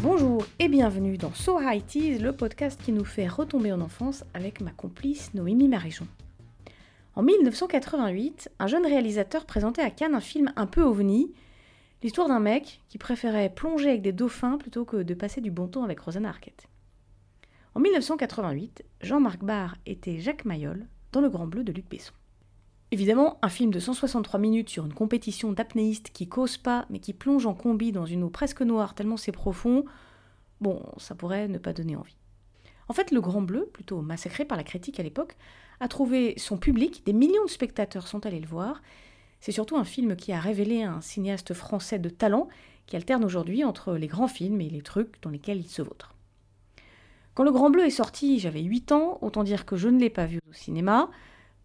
Bonjour 0.00 0.44
et 0.60 0.68
bienvenue 0.68 1.18
dans 1.18 1.34
So 1.34 1.60
High 1.60 1.84
Teas, 1.84 2.22
le 2.22 2.32
podcast 2.32 2.80
qui 2.80 2.92
nous 2.92 3.04
fait 3.04 3.26
retomber 3.26 3.72
en 3.72 3.80
enfance 3.80 4.24
avec 4.32 4.60
ma 4.60 4.70
complice 4.70 5.34
Noémie 5.34 5.66
Marijon. 5.66 6.06
En 7.16 7.22
1988, 7.24 8.48
un 8.60 8.66
jeune 8.68 8.86
réalisateur 8.86 9.44
présentait 9.44 9.82
à 9.82 9.90
Cannes 9.90 10.14
un 10.14 10.20
film 10.20 10.52
un 10.54 10.66
peu 10.66 10.82
ovni, 10.82 11.32
l'histoire 12.04 12.28
d'un 12.28 12.38
mec 12.38 12.80
qui 12.88 12.96
préférait 12.96 13.52
plonger 13.52 13.88
avec 13.88 14.02
des 14.02 14.12
dauphins 14.12 14.56
plutôt 14.56 14.84
que 14.84 14.98
de 14.98 15.14
passer 15.14 15.40
du 15.40 15.50
bon 15.50 15.66
temps 15.66 15.82
avec 15.82 15.98
Rosanna 15.98 16.28
Arquette. 16.28 16.68
En 17.74 17.80
1988, 17.80 18.84
Jean-Marc 19.00 19.42
Barr 19.42 19.74
était 19.84 20.20
Jacques 20.20 20.44
Mayol 20.44 20.86
dans 21.10 21.20
Le 21.20 21.28
Grand 21.28 21.48
Bleu 21.48 21.64
de 21.64 21.72
Luc 21.72 21.88
Besson. 21.88 22.12
Évidemment, 22.90 23.38
un 23.42 23.50
film 23.50 23.70
de 23.70 23.80
163 23.80 24.40
minutes 24.40 24.70
sur 24.70 24.86
une 24.86 24.94
compétition 24.94 25.52
d'apnéistes 25.52 26.10
qui 26.10 26.26
cause 26.26 26.56
pas 26.56 26.86
mais 26.88 27.00
qui 27.00 27.12
plonge 27.12 27.44
en 27.44 27.54
combi 27.54 27.92
dans 27.92 28.06
une 28.06 28.22
eau 28.24 28.30
presque 28.30 28.62
noire 28.62 28.94
tellement 28.94 29.18
c'est 29.18 29.32
profond, 29.32 29.84
bon, 30.60 30.82
ça 30.96 31.14
pourrait 31.14 31.48
ne 31.48 31.58
pas 31.58 31.74
donner 31.74 31.96
envie. 31.96 32.16
En 32.88 32.94
fait, 32.94 33.10
Le 33.10 33.20
Grand 33.20 33.42
Bleu, 33.42 33.66
plutôt 33.66 34.00
massacré 34.00 34.46
par 34.46 34.56
la 34.56 34.64
critique 34.64 34.98
à 34.98 35.02
l'époque, 35.02 35.36
a 35.80 35.88
trouvé 35.88 36.34
son 36.38 36.56
public, 36.56 37.02
des 37.04 37.12
millions 37.12 37.44
de 37.44 37.50
spectateurs 37.50 38.08
sont 38.08 38.24
allés 38.24 38.40
le 38.40 38.48
voir. 38.48 38.82
C'est 39.40 39.52
surtout 39.52 39.76
un 39.76 39.84
film 39.84 40.16
qui 40.16 40.32
a 40.32 40.40
révélé 40.40 40.82
un 40.82 41.02
cinéaste 41.02 41.52
français 41.52 41.98
de 41.98 42.08
talent 42.08 42.48
qui 42.86 42.96
alterne 42.96 43.24
aujourd'hui 43.24 43.64
entre 43.64 43.92
les 43.94 44.06
grands 44.06 44.28
films 44.28 44.62
et 44.62 44.70
les 44.70 44.80
trucs 44.80 45.20
dans 45.22 45.30
lesquels 45.30 45.58
il 45.58 45.68
se 45.68 45.82
vautre. 45.82 46.14
Quand 47.34 47.44
Le 47.44 47.52
Grand 47.52 47.70
Bleu 47.70 47.84
est 47.84 47.90
sorti, 47.90 48.40
j'avais 48.40 48.62
8 48.62 48.92
ans, 48.92 49.18
autant 49.20 49.44
dire 49.44 49.66
que 49.66 49.76
je 49.76 49.88
ne 49.88 50.00
l'ai 50.00 50.10
pas 50.10 50.26
vu 50.26 50.40
au 50.48 50.52
cinéma. 50.54 51.10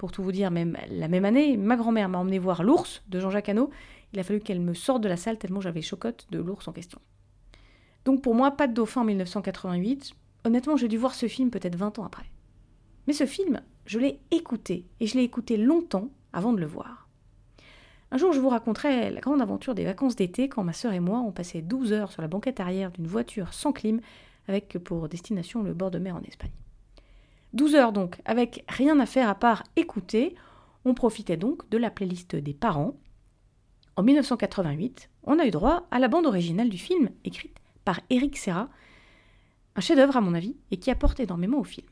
Pour 0.03 0.11
tout 0.11 0.21
vous 0.21 0.33
dire, 0.33 0.51
même 0.51 0.75
la 0.89 1.07
même 1.07 1.23
année, 1.23 1.55
ma 1.55 1.77
grand-mère 1.77 2.09
m'a 2.09 2.17
emmené 2.17 2.37
voir 2.37 2.61
L'ours 2.61 3.01
de 3.07 3.21
Jean-Jacques 3.21 3.47
Hano. 3.47 3.69
Il 4.11 4.19
a 4.19 4.23
fallu 4.23 4.41
qu'elle 4.41 4.59
me 4.59 4.73
sorte 4.73 5.01
de 5.01 5.07
la 5.07 5.15
salle 5.15 5.37
tellement 5.37 5.61
j'avais 5.61 5.81
chocotte 5.81 6.27
de 6.29 6.39
l'ours 6.39 6.67
en 6.67 6.73
question. 6.73 6.99
Donc 8.03 8.21
pour 8.21 8.35
moi, 8.35 8.51
pas 8.51 8.67
de 8.67 8.73
dauphin 8.73 8.99
en 8.99 9.05
1988. 9.05 10.11
Honnêtement, 10.43 10.75
j'ai 10.75 10.89
dû 10.89 10.97
voir 10.97 11.13
ce 11.15 11.29
film 11.29 11.51
peut-être 11.51 11.77
20 11.77 11.99
ans 11.99 12.03
après. 12.03 12.25
Mais 13.07 13.13
ce 13.13 13.25
film, 13.25 13.61
je 13.85 13.97
l'ai 13.97 14.19
écouté, 14.31 14.89
et 14.99 15.07
je 15.07 15.15
l'ai 15.15 15.23
écouté 15.23 15.55
longtemps 15.55 16.09
avant 16.33 16.51
de 16.51 16.59
le 16.59 16.67
voir. 16.67 17.07
Un 18.11 18.17
jour, 18.17 18.33
je 18.33 18.41
vous 18.41 18.49
raconterai 18.49 19.09
la 19.09 19.21
grande 19.21 19.41
aventure 19.41 19.73
des 19.73 19.85
vacances 19.85 20.17
d'été 20.17 20.49
quand 20.49 20.65
ma 20.65 20.73
sœur 20.73 20.91
et 20.91 20.99
moi 20.99 21.19
on 21.19 21.31
passé 21.31 21.61
12 21.61 21.93
heures 21.93 22.11
sur 22.11 22.21
la 22.21 22.27
banquette 22.27 22.59
arrière 22.59 22.91
d'une 22.91 23.07
voiture 23.07 23.53
sans 23.53 23.71
clim 23.71 24.01
avec 24.49 24.77
pour 24.79 25.07
destination 25.07 25.63
le 25.63 25.73
bord 25.73 25.91
de 25.91 25.99
mer 25.99 26.17
en 26.17 26.21
Espagne. 26.23 26.51
12 27.53 27.75
heures 27.75 27.93
donc, 27.93 28.21
avec 28.25 28.65
rien 28.67 28.99
à 28.99 29.05
faire 29.05 29.29
à 29.29 29.35
part 29.35 29.63
écouter, 29.75 30.35
on 30.85 30.93
profitait 30.93 31.37
donc 31.37 31.69
de 31.69 31.77
la 31.77 31.91
playlist 31.91 32.35
des 32.35 32.53
parents. 32.53 32.95
En 33.95 34.03
1988, 34.03 35.09
on 35.23 35.39
a 35.39 35.45
eu 35.45 35.51
droit 35.51 35.87
à 35.91 35.99
la 35.99 36.07
bande 36.07 36.25
originale 36.25 36.69
du 36.69 36.77
film, 36.77 37.09
écrite 37.23 37.57
par 37.85 37.99
Eric 38.09 38.37
Serra, 38.37 38.69
un 39.75 39.81
chef-d'œuvre 39.81 40.17
à 40.17 40.21
mon 40.21 40.33
avis, 40.33 40.55
et 40.71 40.77
qui 40.77 40.89
apporte 40.91 41.19
énormément 41.19 41.59
au 41.59 41.63
film. 41.63 41.87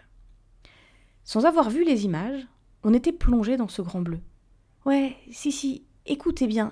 Sans 1.23 1.45
avoir 1.45 1.70
vu 1.70 1.84
les 1.84 2.06
images, 2.06 2.48
on 2.84 2.94
était 2.94 3.12
plongé 3.12 3.58
dans 3.58 3.67
ce 3.67 3.82
grand 3.82 4.02
bleu. 4.02 4.20
Ouais, 4.86 5.16
si, 5.32 5.52
si, 5.52 5.86
écoutez 6.06 6.48
bien. 6.48 6.72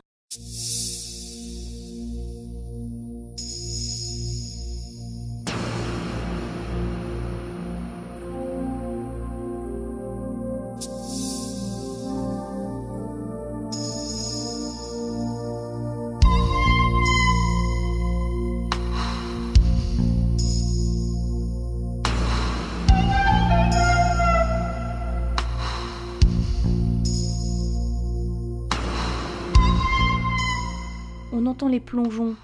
On 31.42 31.46
entend 31.46 31.70
les 31.70 31.80
plongeons, 31.80 32.36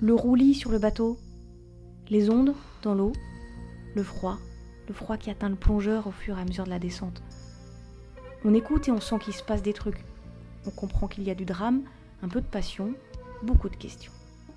le 0.00 0.14
roulis 0.14 0.54
sur 0.54 0.70
le 0.70 0.78
bateau, 0.78 1.18
les 2.08 2.30
ondes 2.30 2.54
dans 2.82 2.94
l'eau, 2.94 3.12
le 3.94 4.02
froid, 4.02 4.38
le 4.88 4.94
froid 4.94 5.18
qui 5.18 5.28
atteint 5.28 5.50
le 5.50 5.54
plongeur 5.54 6.06
au 6.06 6.12
fur 6.12 6.38
et 6.38 6.40
à 6.40 6.44
mesure 6.46 6.64
de 6.64 6.70
la 6.70 6.78
descente. 6.78 7.22
On 8.46 8.54
écoute 8.54 8.88
et 8.88 8.90
on 8.90 9.02
sent 9.02 9.18
qu'il 9.18 9.34
se 9.34 9.42
passe 9.42 9.60
des 9.60 9.74
trucs. 9.74 10.02
On 10.64 10.70
comprend 10.70 11.08
qu'il 11.08 11.24
y 11.24 11.30
a 11.30 11.34
du 11.34 11.44
drame, 11.44 11.82
un 12.22 12.28
peu 12.28 12.40
de 12.40 12.46
passion, 12.46 12.94
beaucoup 13.42 13.68
de 13.68 13.76
questions. 13.76 14.12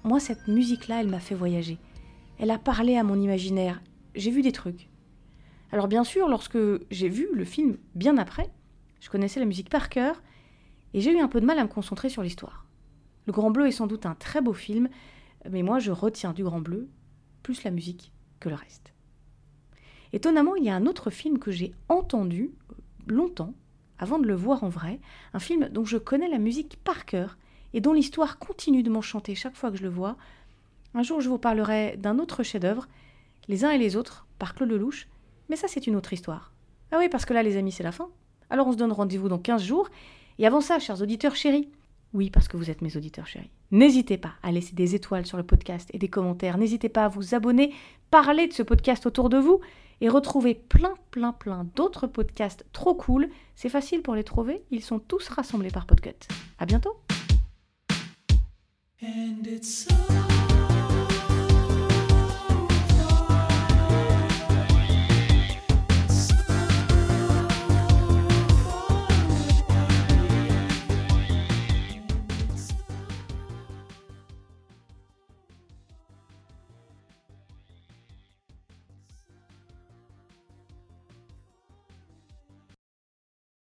Moi, 0.05 0.21
cette 0.21 0.47
musique-là, 0.47 1.01
elle 1.01 1.09
m'a 1.09 1.19
fait 1.19 1.35
voyager. 1.35 1.77
Elle 2.39 2.51
a 2.51 2.57
parlé 2.57 2.95
à 2.95 3.03
mon 3.03 3.19
imaginaire. 3.19 3.81
J'ai 4.15 4.31
vu 4.31 4.41
des 4.41 4.53
trucs. 4.53 4.87
Alors 5.73 5.89
bien 5.89 6.05
sûr, 6.05 6.29
lorsque 6.29 6.57
j'ai 6.91 7.09
vu 7.09 7.27
le 7.33 7.43
film 7.43 7.75
bien 7.93 8.17
après, 8.17 8.49
je 9.01 9.09
connaissais 9.09 9.41
la 9.41 9.45
musique 9.45 9.69
par 9.69 9.89
cœur 9.89 10.23
et 10.93 11.01
j'ai 11.01 11.11
eu 11.11 11.19
un 11.19 11.27
peu 11.27 11.41
de 11.41 11.45
mal 11.45 11.59
à 11.59 11.63
me 11.63 11.67
concentrer 11.67 12.07
sur 12.07 12.23
l'histoire. 12.23 12.64
Le 13.25 13.33
Grand 13.33 13.51
Bleu 13.51 13.67
est 13.67 13.71
sans 13.71 13.87
doute 13.87 14.05
un 14.05 14.15
très 14.15 14.41
beau 14.41 14.53
film, 14.53 14.89
mais 15.49 15.63
moi 15.63 15.79
je 15.79 15.91
retiens 15.91 16.33
du 16.33 16.43
Grand 16.43 16.61
Bleu 16.61 16.87
plus 17.43 17.63
la 17.63 17.71
musique 17.71 18.11
que 18.39 18.49
le 18.49 18.55
reste. 18.55 18.93
Étonnamment, 20.13 20.55
il 20.55 20.63
y 20.63 20.69
a 20.69 20.75
un 20.75 20.85
autre 20.85 21.09
film 21.09 21.39
que 21.39 21.51
j'ai 21.51 21.73
entendu 21.89 22.51
longtemps 23.07 23.53
avant 23.97 24.19
de 24.19 24.27
le 24.27 24.35
voir 24.35 24.63
en 24.63 24.69
vrai, 24.69 24.99
un 25.33 25.39
film 25.39 25.69
dont 25.69 25.85
je 25.85 25.97
connais 25.97 26.27
la 26.27 26.37
musique 26.37 26.77
par 26.83 27.05
cœur 27.05 27.37
et 27.73 27.81
dont 27.81 27.93
l'histoire 27.93 28.39
continue 28.39 28.83
de 28.83 28.89
m'enchanter 28.89 29.35
chaque 29.35 29.55
fois 29.55 29.71
que 29.71 29.77
je 29.77 29.83
le 29.83 29.89
vois. 29.89 30.17
Un 30.93 31.03
jour, 31.03 31.21
je 31.21 31.29
vous 31.29 31.37
parlerai 31.37 31.97
d'un 31.97 32.19
autre 32.19 32.43
chef-d'œuvre, 32.43 32.87
Les 33.47 33.63
uns 33.63 33.71
et 33.71 33.77
les 33.77 33.95
autres, 33.95 34.25
par 34.39 34.55
Claude 34.55 34.71
Lelouch, 34.71 35.07
mais 35.49 35.55
ça, 35.55 35.67
c'est 35.67 35.85
une 35.85 35.95
autre 35.95 36.13
histoire. 36.13 36.51
Ah 36.91 36.97
oui, 36.97 37.09
parce 37.09 37.25
que 37.25 37.33
là, 37.33 37.43
les 37.43 37.57
amis, 37.57 37.71
c'est 37.71 37.83
la 37.83 37.91
fin. 37.91 38.09
Alors, 38.49 38.67
on 38.67 38.71
se 38.71 38.77
donne 38.77 38.91
rendez-vous 38.91 39.29
dans 39.29 39.37
15 39.37 39.63
jours. 39.63 39.89
Et 40.39 40.47
avant 40.47 40.61
ça, 40.61 40.79
chers 40.79 41.01
auditeurs 41.01 41.35
chéris, 41.35 41.69
oui, 42.15 42.29
parce 42.29 42.47
que 42.47 42.55
vous 42.55 42.71
êtes 42.71 42.81
mes 42.81 42.95
auditeurs 42.95 43.27
chéris. 43.27 43.51
N'hésitez 43.71 44.17
pas 44.17 44.33
à 44.41 44.51
laisser 44.51 44.73
des 44.73 44.95
étoiles 44.95 45.25
sur 45.25 45.37
le 45.37 45.43
podcast 45.43 45.89
et 45.93 45.97
des 45.97 46.07
commentaires. 46.07 46.57
N'hésitez 46.57 46.87
pas 46.87 47.05
à 47.05 47.09
vous 47.09 47.35
abonner, 47.35 47.73
parler 48.09 48.47
de 48.47 48.53
ce 48.53 48.63
podcast 48.63 49.05
autour 49.05 49.29
de 49.29 49.37
vous 49.37 49.59
et 49.99 50.07
retrouver 50.07 50.55
plein, 50.55 50.93
plein, 51.11 51.33
plein 51.33 51.67
d'autres 51.75 52.07
podcasts 52.07 52.65
trop 52.71 52.95
cool. 52.95 53.29
C'est 53.55 53.69
facile 53.69 54.01
pour 54.01 54.15
les 54.15 54.23
trouver. 54.23 54.63
Ils 54.71 54.81
sont 54.81 54.99
tous 54.99 55.27
rassemblés 55.27 55.71
par 55.71 55.85
Podcut. 55.85 56.15
À 56.57 56.65
bientôt! 56.65 56.97